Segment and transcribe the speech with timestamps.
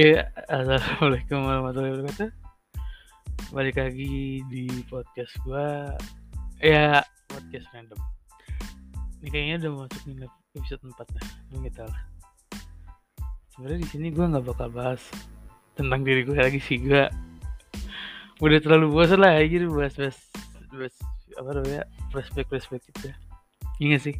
[0.00, 2.32] Ya, assalamualaikum warahmatullahi wabarakatuh.
[3.52, 5.92] Balik lagi di podcast gua.
[6.56, 8.00] Ya, podcast random.
[9.20, 10.24] Ini kayaknya udah masuk nih
[10.56, 11.26] episode 4 lah.
[11.52, 12.00] Ini kita lah.
[13.52, 15.04] Sebenarnya di sini gua nggak bakal bahas
[15.76, 17.12] tentang diri gue lagi sih gua
[18.40, 20.16] udah terlalu bosan lah aja bahas bahas
[20.72, 20.96] bahas
[21.36, 23.12] apa namanya flashback flashback gitu.
[23.84, 24.16] Gak sih?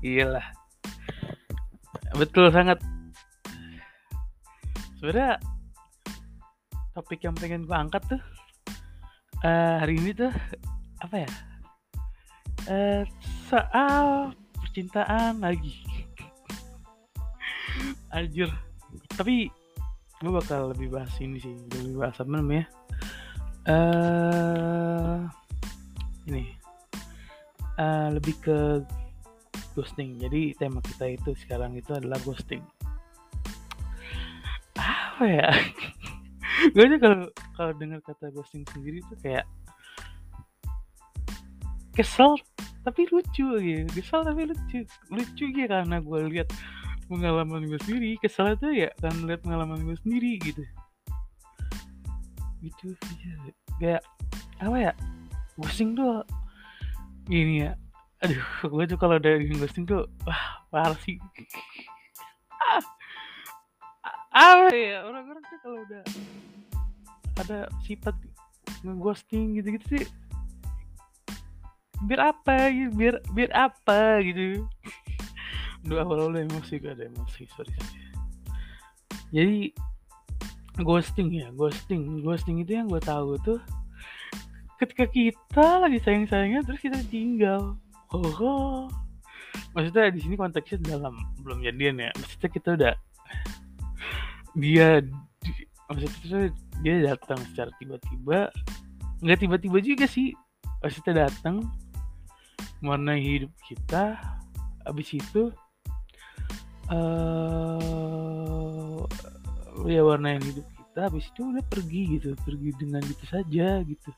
[0.00, 0.56] Iyalah.
[2.16, 2.80] Betul sangat
[4.98, 5.38] sebenarnya
[6.90, 8.22] topik yang pengen gue angkat tuh
[9.46, 10.34] uh, hari ini tuh
[10.98, 11.30] apa ya?
[12.66, 13.02] Uh,
[13.46, 15.78] soal percintaan lagi.
[18.14, 18.50] Anjir
[19.14, 19.46] tapi
[20.18, 22.66] gue bakal lebih bahas ini sih lebih bahas apa namanya?
[23.70, 25.22] Uh,
[26.26, 26.58] ini.
[27.78, 28.82] Uh, lebih ke
[29.78, 30.18] ghosting.
[30.18, 32.66] Jadi tema kita itu sekarang itu adalah ghosting
[35.18, 35.50] apa ya?
[36.78, 37.26] Gue aja kalau
[37.58, 39.42] kalau dengar kata ghosting sendiri tuh kayak
[41.90, 42.38] kesel
[42.86, 43.82] tapi lucu gitu.
[43.98, 44.86] Kesel tapi lucu.
[45.10, 46.46] Lucu gitu karena gue lihat
[47.10, 48.14] pengalaman gue sendiri.
[48.22, 50.62] Kesel tuh ya kan lihat pengalaman gue sendiri gitu.
[52.62, 52.94] Gitu
[53.82, 54.06] kayak
[54.62, 54.92] apa ya?
[55.58, 56.22] Ghosting tuh
[57.26, 57.74] gini ya.
[58.22, 61.18] Aduh gue tuh kalau dari ghosting tuh wah parah sih
[64.32, 66.02] apa ya orang-orang tuh kalau udah
[67.38, 68.14] ada sifat
[68.84, 70.04] ngeghosting gitu-gitu sih
[72.06, 74.22] biar apa gitu biar biar apa?
[74.22, 74.62] gitu.
[75.82, 78.02] Dua awal awal emosi gak ada emosi sorry sorry.
[79.34, 79.58] Jadi
[80.78, 82.22] ghosting ya ghosting.
[82.22, 83.58] Ghosting itu yang gue tahu tuh
[84.78, 87.74] ketika kita lagi sayang sayangnya terus kita tinggal
[88.14, 88.86] oh, oh.
[89.74, 92.10] maksudnya di sini konteksnya dalam belum jadian ya.
[92.14, 92.94] Maksudnya kita udah
[94.54, 95.02] dia
[95.88, 96.52] maksudnya
[96.84, 98.52] dia datang secara tiba-tiba.
[99.24, 100.32] Nggak tiba-tiba juga sih
[100.84, 101.66] maksudnya datang
[102.84, 104.14] warna hidup kita.
[104.86, 105.52] Abis itu
[106.88, 108.08] uh,
[109.84, 114.10] ya warna yang hidup kita habis itu udah pergi gitu pergi dengan gitu saja gitu.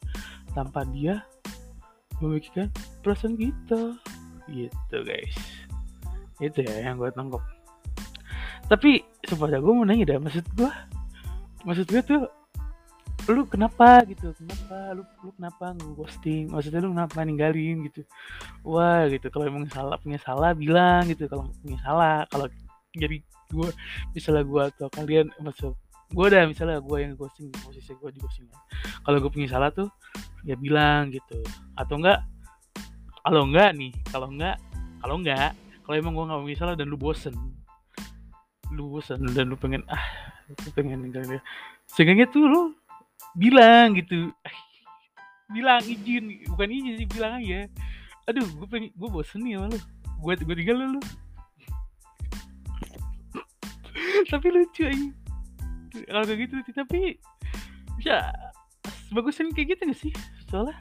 [0.52, 1.24] Tanpa dia
[2.20, 2.68] memikirkan
[3.00, 3.96] perasaan kita.
[4.50, 5.36] Gitu guys.
[6.40, 7.40] Itu ya yang gue tangkap.
[8.70, 10.70] Tapi supaya gue mau nanya deh maksud gue
[11.64, 12.22] maksud gue tuh
[13.28, 14.32] lu kenapa gitu?
[14.32, 18.02] Kenapa lu lu kenapa ghosting maksudnya lu kenapa ninggalin gitu?
[18.64, 19.28] Wah gitu.
[19.28, 21.28] Kalau emang salah punya salah bilang gitu.
[21.28, 22.48] Kalau punya salah kalau
[22.96, 23.20] jadi
[23.50, 23.68] gue
[24.14, 25.74] misalnya gue atau kalian maksud
[26.10, 28.46] gue udah misalnya gue yang ghosting posisi gue di ghosting
[29.06, 29.90] kalau gue punya salah tuh
[30.42, 31.38] ya bilang gitu.
[31.76, 32.24] Atau enggak
[33.20, 34.56] kalau enggak nih kalau enggak
[35.04, 35.52] kalau enggak
[35.84, 37.34] kalau emang gue nggak punya salah dan lu bosen
[38.70, 40.04] lu bosan dan lu pengen ah
[40.48, 41.42] lu pengen ninggalin dia.
[41.90, 42.62] Sehingga tuh lu
[43.34, 44.30] bilang gitu
[45.50, 46.46] bilang izin.
[46.54, 47.66] Bukan izin sih bilang aja.
[48.30, 49.78] Aduh gue pengen gue bosen nih sama lu.
[50.20, 51.02] Gue gue tinggal lu, lu.
[54.30, 55.08] tapi lucu aja
[55.90, 57.18] kalau kayak gitu tapi
[58.02, 58.30] ya
[59.10, 60.12] bagusin kayak gitu gak sih?
[60.46, 60.78] Soalnya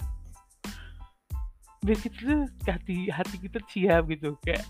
[1.80, 4.62] biar kita tuh hati hati kita siap gitu kayak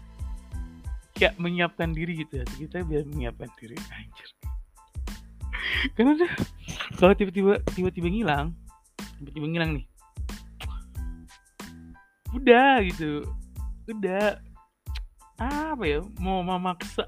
[1.19, 2.45] kayak menyiapkan diri gitu ya.
[2.47, 4.29] Kita biar menyiapkan diri anjir.
[5.93, 6.31] Karena tuh
[6.95, 8.55] kalau tiba-tiba tiba-tiba ngilang
[9.19, 9.85] tiba-tiba ngilang nih.
[12.31, 13.27] Udah gitu.
[13.91, 14.39] Udah.
[15.39, 15.99] Apa ya?
[16.23, 17.03] Mau memaksa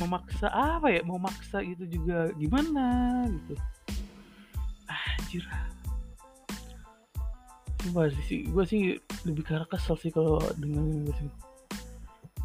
[0.00, 1.04] memaksa apa ya?
[1.04, 3.54] Mau maksa gitu juga gimana gitu.
[4.88, 5.44] Anjir.
[7.84, 8.96] Coba sih, gue sih
[9.28, 11.28] lebih karena kesel sih kalau dengan sih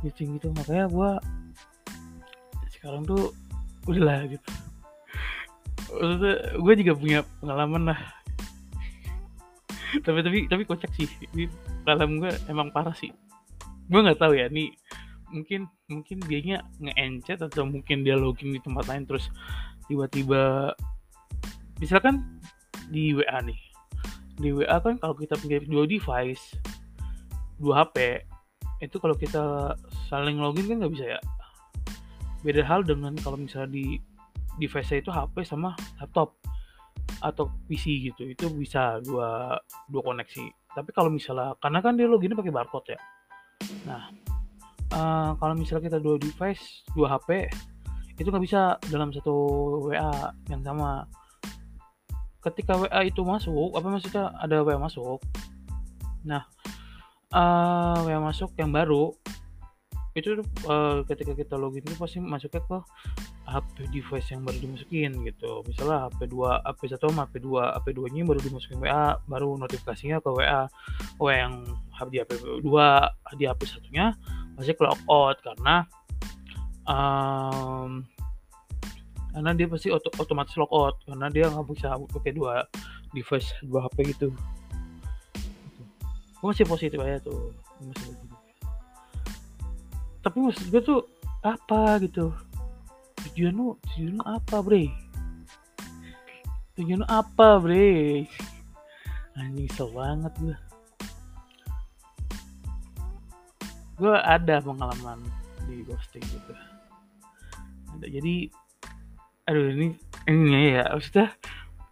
[0.01, 0.51] pitching gitu.
[0.55, 1.11] Makanya gue
[2.79, 3.35] sekarang tuh
[3.87, 4.49] udahlah gitu.
[5.89, 7.99] Maksudnya gue juga punya pengalaman lah.
[10.05, 11.09] Tapi tapi tapi kocak sih.
[11.33, 11.49] Ini
[11.83, 13.11] pengalaman gue emang parah sih.
[13.89, 14.71] Gue nggak tahu ya nih
[15.29, 19.29] mungkin mungkin dianya nge-encet atau mungkin dia login di tempat lain terus
[19.85, 20.73] tiba-tiba
[21.77, 22.25] misalkan
[22.89, 23.61] di WA nih.
[24.39, 26.57] Di WA kan kalau kita punya dua device
[27.59, 28.23] dua HP
[28.79, 29.75] itu kalau kita
[30.07, 31.19] saling login kan nggak bisa ya?
[32.43, 33.99] Beda hal dengan kalau misalnya di
[34.59, 36.39] device itu HP sama laptop
[37.19, 38.31] atau PC gitu.
[38.31, 39.59] Itu bisa dua
[39.91, 40.45] dua koneksi.
[40.71, 42.99] Tapi kalau misalnya karena kan dia login pakai barcode ya.
[43.83, 44.03] Nah
[44.95, 47.51] uh, kalau misalnya kita dua device dua HP
[48.19, 49.35] itu nggak bisa dalam satu
[49.91, 51.03] WA yang sama.
[52.39, 54.31] Ketika WA itu masuk apa maksudnya?
[54.39, 55.19] Ada WA masuk.
[56.23, 56.47] Nah
[57.33, 59.13] uh, WA masuk yang baru
[60.17, 62.77] itu uh, ketika kita login itu pasti masuknya ke
[63.49, 65.51] HP device yang baru dimasukin gitu.
[65.65, 69.49] Misalnya HP 2 HP 1 sama HP 2 HP 2 nya baru dimasukin WA baru
[69.57, 70.69] notifikasinya ke WA
[71.17, 71.53] WA yang
[72.09, 72.31] di HP
[72.61, 74.13] 2 di HP satunya
[74.57, 75.87] masih ke out karena
[76.89, 78.03] um,
[79.29, 82.65] karena dia pasti otomatis logout karena dia nggak bisa pakai dua
[83.13, 84.33] device dua HP gitu
[86.39, 87.51] gue masih positif aja tuh.
[87.83, 88.27] Masih positif.
[90.19, 91.01] tapi maksud gue tuh
[91.43, 92.31] apa gitu?
[93.27, 94.87] Tujuan lu tujuan lu apa bre?
[96.79, 98.23] Tujuan lu apa bre?
[99.35, 100.57] Anjing kesel banget gue
[103.99, 105.19] gue ada pengalaman
[105.67, 106.55] di ghosting gitu.
[107.99, 108.47] Ada jadi
[109.43, 109.87] aduh ini
[110.31, 111.35] ini ya maksudnya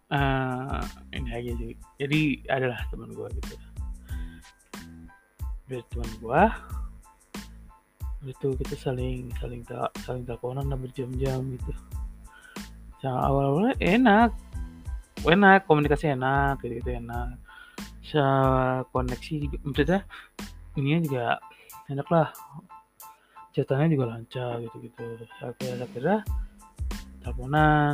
[0.08, 1.76] uh, ini aja sih.
[2.00, 3.67] Jadi adalah teman gue gitu
[5.68, 6.10] dari teman
[8.26, 11.72] itu kita saling saling tak saling teleponan lah berjam-jam gitu.
[13.06, 14.32] Yang awal-awalnya enak.
[15.28, 17.38] Enak komunikasi enak gitu, gitu enak.
[18.02, 18.24] Se
[18.90, 20.00] koneksi juga maksudnya
[20.80, 21.38] ini juga
[21.92, 22.30] enak lah.
[23.54, 25.04] Catatannya juga lancar gitu gitu
[25.42, 26.18] akhirnya akhirnya
[27.22, 27.94] teleponan.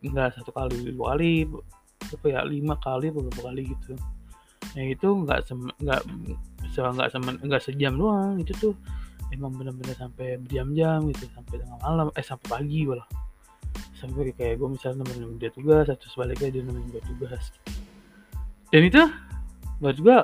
[0.00, 1.44] Enggak satu kali dua kali
[2.06, 3.98] apa ya lima kali beberapa kali gitu
[4.76, 5.48] nah itu nggak
[5.80, 6.00] nggak
[6.76, 7.08] nggak
[7.48, 8.76] nggak sejam doang itu tuh.
[9.34, 13.08] Emang bener-bener sampai berjam-jam gitu sampai tengah malam eh sampai pagi malah.
[13.98, 17.50] Sampai kayak gue misalnya nemenin dia tugas atau sebaliknya dia nemenin gue tugas.
[18.70, 19.02] Dan itu
[19.82, 20.18] buat gue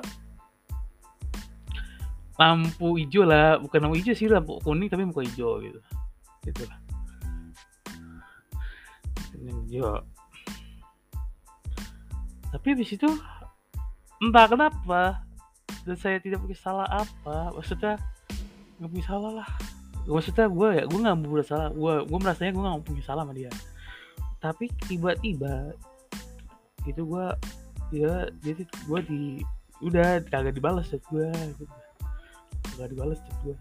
[2.39, 3.59] lampu hijau lah.
[3.59, 5.81] Bukan lampu hijau sih lampu kuning tapi muka hijau gitu.
[6.47, 6.79] Gitu lah.
[9.35, 9.99] Hijau.
[12.55, 13.11] Tapi habis itu
[14.23, 15.03] entah kenapa
[15.83, 17.51] dan saya tidak punya salah apa.
[17.59, 17.99] Maksudnya
[18.79, 19.49] nggak punya salah lah.
[20.07, 21.69] Maksudnya gue ya gue nggak punya salah.
[21.75, 23.51] Gue gue merasanya gue nggak punya salah sama dia.
[24.39, 25.75] Tapi tiba-tiba
[26.87, 27.27] itu gue
[27.95, 29.23] ya jadi gue di
[29.83, 31.65] udah kagak dibalas chat gue gitu.
[32.75, 33.57] kagak dibalas chat gue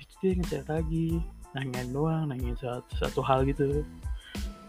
[0.00, 1.20] itu dia ngechat lagi
[1.52, 3.84] nanyain doang nanyain satu, satu hal gitu.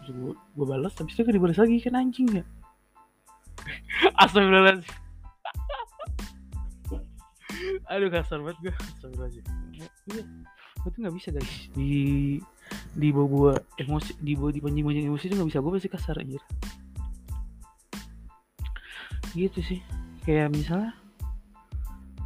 [0.02, 2.44] Gue, gue balas tapi itu dibalas lagi kan anjing ya
[4.18, 4.90] Astagfirullahaladzim.
[7.86, 9.44] Aduh kasar banget gue Astagfirullahaladzim.
[10.10, 10.22] Iya
[10.82, 11.54] Gue tuh gak bisa guys.
[11.76, 11.92] Di
[12.98, 15.62] Di bawa emosi Di bawa dipancing-pancing emosi tuh gak bisa.
[15.62, 16.40] Gue pasti kasar aja
[19.32, 19.80] Gitu sih.
[20.26, 20.92] Kayak misalnya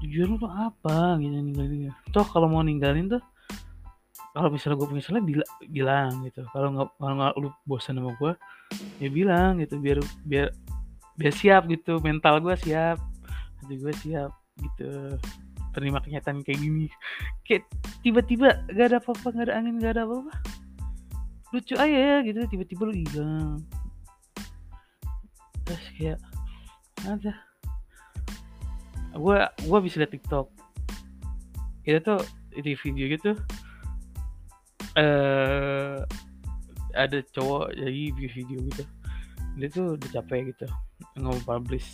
[0.05, 1.17] Tujuan lu tuh apa?
[1.20, 3.22] Gitu ninggalin Toh kalau mau ninggalin tuh
[4.37, 6.44] kalau misalnya gue punya salah bila, bilang gitu.
[6.52, 8.32] Kalau nggak kalau nggak lu bosan sama gue
[9.00, 9.81] ya bilang gitu.
[9.81, 10.52] Biar biar
[11.17, 13.01] biar siap gitu mental gue siap
[13.67, 14.31] hati gue siap
[14.63, 15.19] gitu.
[15.75, 16.87] Terima kenyataan kayak gini.
[17.45, 17.69] Kayak
[18.01, 20.33] tiba-tiba gak ada apa-apa gak ada angin gak ada apa-apa.
[21.53, 23.61] Lucu aja ya gitu tiba-tiba lu hilang.
[25.67, 26.19] Terus kayak
[27.05, 27.35] ada.
[29.17, 30.47] Gue gue bisa liat TikTok.
[31.85, 32.21] Itu tuh
[32.57, 33.33] di video gitu
[34.97, 36.01] eh uh,
[36.97, 38.85] ada cowok jadi video gitu.
[39.61, 40.65] Dia tuh udah capek gitu
[41.16, 41.88] nge-publish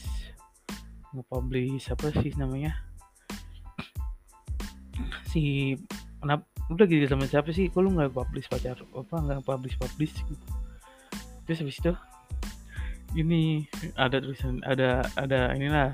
[1.12, 2.72] nge-publish apa sih namanya?
[5.28, 5.75] Si
[6.21, 7.68] kenapa udah gitu sama siapa sih?
[7.68, 10.47] Kalau nggak publish pacar apa nggak publish publish gitu.
[11.44, 11.92] Terus habis itu
[13.12, 13.68] ini
[14.00, 15.92] ada tulisan ada ada inilah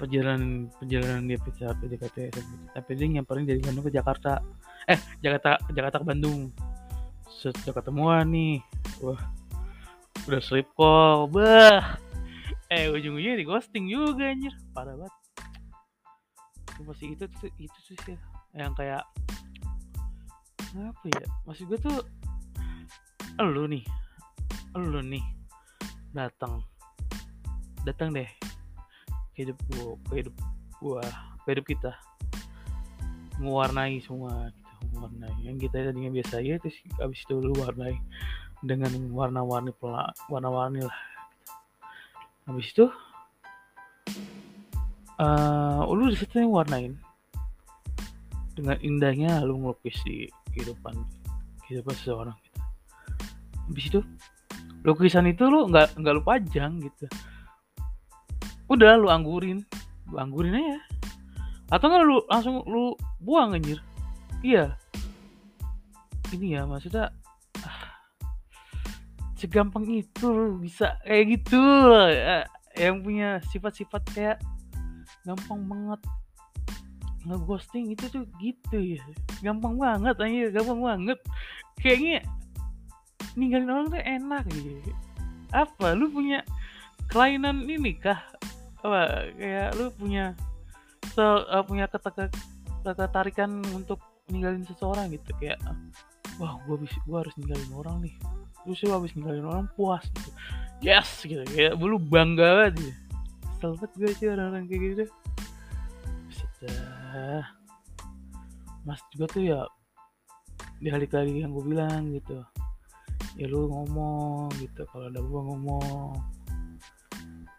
[0.00, 2.16] perjalanan perjalanan dia PCA PDKT
[2.74, 4.42] tapi dia nyamperin dari Bandung ke Jakarta.
[4.90, 6.50] Eh Jakarta Jakarta ke Bandung.
[7.30, 8.58] Sejak ketemuan nih
[8.98, 9.20] wah
[10.26, 11.96] udah sleep call bah
[12.70, 14.54] eh ujung-ujungnya di ghosting juga anjir.
[14.70, 15.14] Parah banget.
[16.70, 18.18] Itu masih itu tuh itu sih ya
[18.54, 19.02] yang kayak
[20.78, 21.26] apa ya?
[21.50, 21.98] Masih gue tuh
[23.42, 23.82] lu nih.
[24.78, 25.22] Lu nih.
[26.14, 26.62] Datang.
[27.82, 28.30] Datang deh.
[29.34, 30.34] Hidup gua ke hidup
[30.78, 31.02] gua
[31.50, 31.92] hidup kita.
[33.42, 35.34] Mewarnai semua kita gitu, mewarnai.
[35.42, 37.98] Yang kita tadinya biasa ya terus abis itu lu warnai
[38.60, 39.72] dengan warna-warni
[40.28, 40.98] warna-warni lah
[42.50, 42.86] habis itu
[45.22, 46.98] uh, lu di situ warnain.
[48.58, 50.92] Dengan indahnya lu ngelukis di kehidupan
[51.64, 52.60] kehidupan seseorang gitu.
[53.70, 54.00] habis itu
[54.82, 57.06] lukisan itu lu nggak nggak lu pajang gitu.
[58.66, 59.62] Udah lu anggurin
[60.10, 60.78] lu anggurin aja.
[61.70, 63.78] Atau nggak lu langsung lu buang anjir.
[64.42, 64.74] Iya.
[66.34, 67.14] Ini ya maksudnya
[69.40, 71.64] segampang itu bisa kayak gitu.
[72.76, 74.38] Yang punya sifat-sifat kayak
[75.24, 76.00] gampang banget
[77.24, 79.02] ngeghosting itu tuh gitu ya.
[79.40, 81.18] Gampang banget aja gampang banget.
[81.80, 82.20] Kayaknya
[83.34, 84.92] ninggalin orang tuh enak gitu
[85.50, 86.46] apa lu punya
[87.10, 88.18] kelainan ini kah?
[88.80, 90.32] Apa kayak lu punya
[91.10, 91.90] se uh, punya
[92.86, 95.30] ketertarikan untuk ninggalin seseorang gitu?
[95.42, 95.58] Kayak
[96.38, 98.14] wah gua gua harus ninggalin orang nih
[98.68, 100.30] lu habis ninggalin orang puas gitu.
[100.80, 101.44] Yes gitu.
[101.48, 103.10] Kayak lu bangga banget gitu
[103.60, 105.04] selamat gue sih orang-orang kayak gitu.
[106.32, 107.44] Sudah
[108.88, 109.60] mas juga tuh ya
[110.80, 112.40] di hari kali yang gue bilang gitu.
[113.36, 116.16] Ya lu ngomong gitu kalau ada gue ngomong.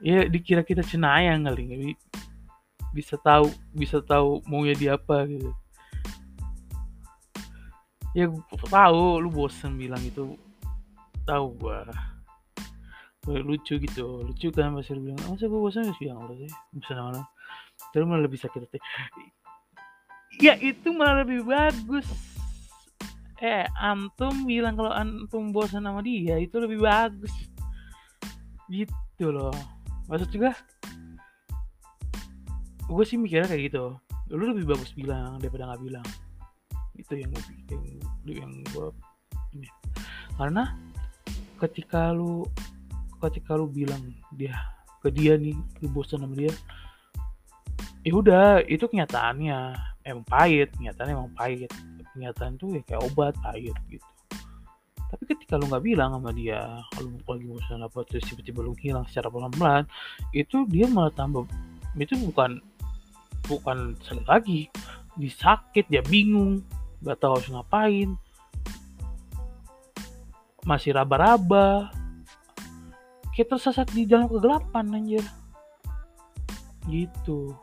[0.02, 1.82] Ya dikira kita cenayang kali nggak
[2.98, 5.54] bisa tahu bisa tahu maunya dia apa gitu.
[8.18, 10.34] Ya gue tahu lu bosen bilang itu
[11.26, 11.86] tahu gua.
[13.30, 17.22] Lucu gitu lucu kan lu bilang saya gue bosan sih yang sih bisa nama
[17.94, 18.80] terus malah lebih sakit hati.
[20.42, 22.10] Ya itu malah lebih bagus.
[23.38, 27.34] Eh antum bilang kalau antum bosan sama dia itu lebih bagus.
[28.70, 29.54] Gitu loh.
[30.10, 30.58] Maksud juga
[32.90, 33.98] gue sih mikirnya kayak gitu.
[34.34, 36.08] Lu lebih bagus bilang daripada nggak bilang.
[36.98, 37.86] Itu yang gue yang,
[38.26, 38.88] yang gue
[39.58, 39.70] ini.
[40.38, 40.74] Karena
[41.62, 42.46] ketika lu
[43.22, 44.02] ketika lu bilang
[44.34, 44.58] dia
[45.02, 46.50] ke dia nih lu bosan sama dia
[48.02, 51.72] ya udah itu kenyataannya emang pahit kenyataannya emang pahit.
[52.12, 54.04] Kenyataan tuh ya kayak obat pahit gitu.
[55.12, 56.60] Tapi ketika lu nggak bilang sama dia
[56.92, 59.84] kalau lagi bosan apa terus tiba-tiba lu hilang secara pelan-pelan
[60.36, 61.48] itu dia malah tambah
[61.96, 62.60] itu bukan
[63.48, 64.68] bukan sakit lagi
[65.20, 66.64] disakit dia bingung
[67.04, 68.16] nggak tahu harus ngapain
[70.68, 71.90] masih raba-raba.
[73.32, 75.26] Kayak tersesat di dalam kegelapan anjir.
[76.86, 77.56] Gitu.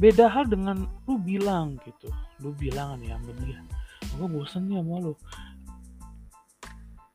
[0.00, 2.08] Beda hal dengan lu bilang gitu.
[2.40, 3.60] Lu bilang nih sama dia
[4.16, 5.14] gue bosen nih sama lu.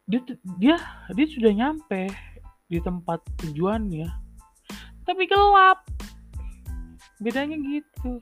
[0.08, 0.20] Dia
[0.58, 0.78] dia
[1.14, 2.10] dia sudah nyampe
[2.68, 4.08] di tempat tujuannya
[5.04, 5.84] tapi gelap.
[7.20, 8.22] Bedanya gitu.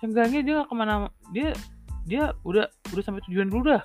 [0.00, 1.52] Seenggaknya dia gak ke mana dia
[2.08, 3.84] dia udah udah sampai tujuan dulu dah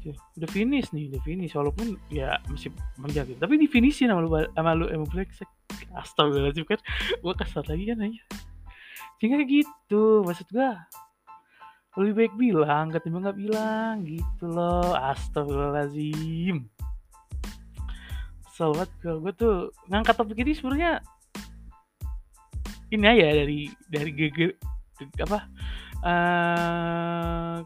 [0.00, 0.16] gitu.
[0.40, 1.52] udah finish nih udah finish.
[1.52, 5.48] Walaupun ya masih menjaga tapi di finish sama lu sama lu emang brengsek
[5.92, 6.80] astagfirullahaladzim kan?
[7.20, 8.22] Gue kasar lagi kan aja
[9.22, 10.70] sehingga gitu maksud gue
[11.94, 14.98] lebih baik bilang ketimbang nggak bilang gitu loh.
[14.98, 16.66] Astagfirullahaladzim.
[18.50, 21.04] Sobat gue gue tuh ngangkat topik ini sebenarnya
[22.90, 24.52] ini aja dari dari geger
[25.22, 25.38] apa
[26.04, 27.56] uh,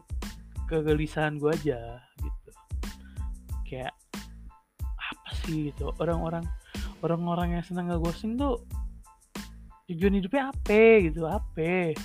[0.67, 2.03] kegelisahan gue aja
[3.67, 3.93] kayak
[4.95, 5.91] apa sih gitu.
[5.99, 6.47] Orang-orang
[7.03, 8.63] orang-orang yang senang nggak ghosting tuh
[9.91, 11.95] tujuan hidupnya apa gitu apa?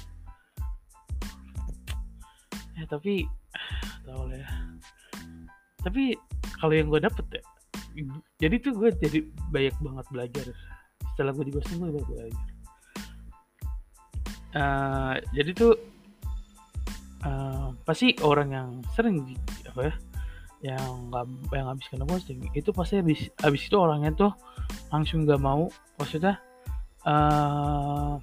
[2.78, 3.26] Ya tapi
[4.06, 4.48] tau lah ya.
[5.82, 6.14] Tapi
[6.58, 7.42] kalau yang gue dapet ya
[8.40, 9.18] jadi tuh gue jadi
[9.50, 10.46] banyak banget belajar.
[11.14, 12.46] Setelah gue di ghosting gue banyak belajar.
[14.52, 15.72] Uh, jadi tuh
[17.26, 19.34] uh, pasti orang yang sering
[19.66, 19.94] apa ya
[20.62, 21.26] yang nggak
[21.58, 24.32] yang habis kena ghosting itu pasti habis habis itu orangnya tuh
[24.94, 25.66] langsung nggak mau
[25.98, 26.38] maksudnya
[27.02, 28.14] uh,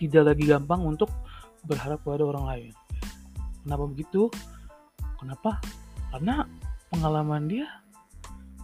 [0.00, 1.12] tidak lagi gampang untuk
[1.62, 2.72] berharap pada orang lain.
[3.62, 4.26] Kenapa begitu?
[5.20, 5.62] Kenapa?
[6.10, 6.42] Karena
[6.90, 7.68] pengalaman dia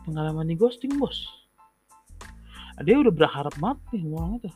[0.03, 1.29] pengalaman di ghosting bos.
[2.83, 4.51] Dia udah berharap mati orang itu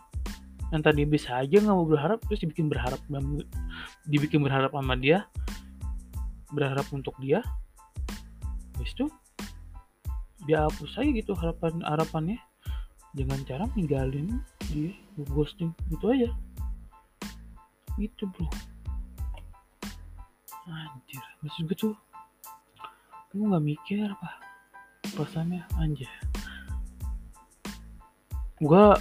[0.73, 2.99] yang tadi bisa aja nggak mau berharap terus dibikin berharap
[4.09, 5.29] dibikin berharap sama dia
[6.53, 7.45] berharap untuk dia
[8.73, 9.07] habis itu
[10.43, 12.39] dia hapus aja gitu harapan harapannya.
[13.13, 14.41] Dengan cara ninggalin
[14.73, 14.97] dia
[15.37, 16.33] ghosting gitu aja.
[18.01, 18.49] Gitu bro.
[20.67, 21.95] Anjir maksud gue tuh
[23.31, 24.31] kamu nggak mikir apa
[25.15, 25.63] perasaannya.
[25.79, 26.11] Anjir.
[28.59, 28.97] Gue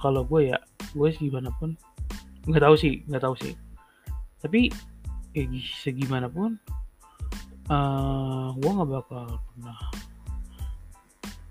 [0.00, 0.58] kalau gue ya
[0.96, 1.76] gue sih gimana pun
[2.48, 3.52] nggak tahu sih nggak tahu sih.
[4.40, 4.72] Tapi
[5.36, 5.52] kayak
[5.84, 6.56] segimana pun
[7.68, 9.78] uh, gue nggak bakal pernah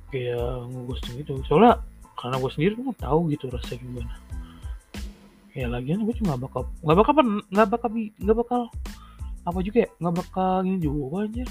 [0.10, 1.78] kayak ngeghosting itu soalnya
[2.18, 4.14] karena gue sendiri gue tahu gitu rasanya gimana.
[5.56, 7.14] Ya lagian gue cuma bakal nggak bakal
[7.54, 8.62] nggak bakal nggak bakal
[9.46, 11.46] apa juga ya nggak bakal ini juga aja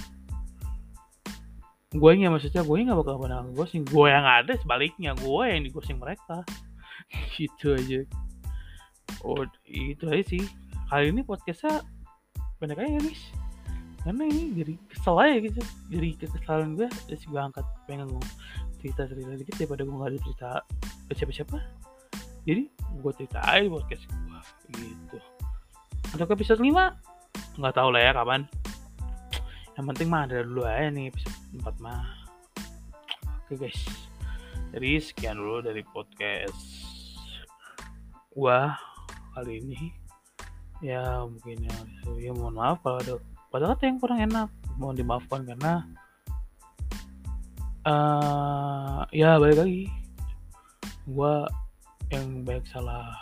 [1.95, 5.71] gue yang maksudnya gue nggak bakal pernah ghosting gue yang ada sebaliknya gue yang di
[5.71, 6.43] ghosting mereka
[7.35, 8.01] gitu aja.
[9.25, 10.45] Oh itu aja sih.
[10.91, 11.83] Kali ini podcastnya
[12.61, 13.25] pendek aja guys
[14.05, 15.63] karena ini jadi kesel aja gitu.
[15.89, 17.65] Jadi kekesalan gue terus gue angkat.
[17.89, 18.29] Pengen ngomong
[18.85, 20.49] cerita cerita dikit daripada gue gak ada cerita
[21.17, 21.57] siapa siapa
[22.45, 22.69] jadi
[23.01, 24.41] gue ceritain podcast gue
[24.77, 25.19] gitu.
[26.13, 28.45] Untuk episode 5 nggak tahu lah ya kapan.
[29.75, 32.05] Yang penting mah ada dulu aja nih episode 4 mah.
[33.49, 33.81] Oke guys.
[34.77, 36.94] Jadi sekian dulu dari podcast
[38.35, 38.75] gua
[39.39, 39.95] kali ini.
[40.83, 41.77] Ya mungkin ya,
[42.21, 43.15] ya mohon maaf kalau ada
[43.49, 44.49] kata-kata yang kurang enak.
[44.77, 45.73] Mohon dimaafkan karena
[47.87, 49.87] uh, ya balik lagi.
[51.07, 51.47] Gua
[52.13, 53.15] yang baik salah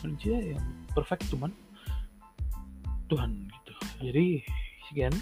[0.00, 0.64] manusia yang
[0.96, 1.52] perfect cuman
[3.10, 3.72] Tuhan gitu.
[4.00, 4.26] Jadi
[4.88, 5.14] sekian.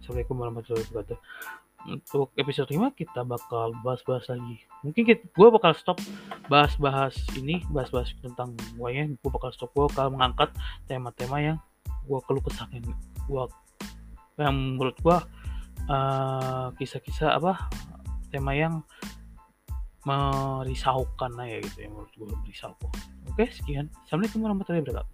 [0.00, 4.64] Assalamualaikum warahmatullahi wabarakatuh untuk episode 5 kita bakal bahas-bahas lagi.
[4.84, 6.00] Mungkin gue bakal stop
[6.48, 8.56] bahas-bahas ini bahas-bahas tentang
[8.92, 10.52] ya gue bakal stop gue bakal mengangkat
[10.88, 11.58] tema-tema yang
[12.04, 12.84] gue keluh kesahkan
[13.24, 13.44] gue
[14.36, 15.16] yang menurut gue
[15.88, 17.68] uh, kisah-kisah apa
[18.28, 18.84] tema yang
[20.04, 22.92] merisaukan aja gitu ya menurut gue merisaukan.
[23.32, 23.88] Oke sekian.
[24.04, 25.13] Assalamualaikum warahmatullahi wabarakatuh